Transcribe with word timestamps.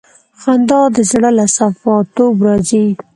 خندا 0.41 0.81
د 0.95 0.97
زړه 1.11 1.29
له 1.37 1.45
صفا 1.55 1.95
توب 2.15 2.35
راځي. 2.47 2.85